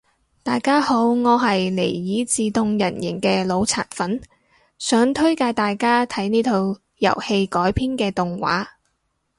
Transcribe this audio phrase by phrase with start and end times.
[0.41, 4.19] 大家好我係尼爾自動人形嘅腦殘粉，
[4.79, 6.53] 想推介大家睇呢套
[6.97, 8.65] 遊戲改編嘅動畫